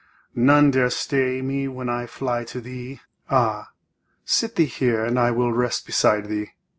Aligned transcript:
None 0.33 0.71
dare 0.71 0.89
stay 0.89 1.43
me 1.43 1.67
when 1.67 1.87
I 1.87 2.07
fly 2.07 2.43
to 2.45 2.59
thee. 2.59 3.01
Ah, 3.29 3.69
sit 4.25 4.55
thee 4.55 4.65
here, 4.65 5.05
and 5.05 5.19
I 5.19 5.29
will 5.29 5.53
rest 5.53 5.85
beside 5.85 6.25
thee. 6.25 6.53